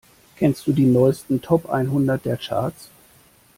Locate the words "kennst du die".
0.37-0.87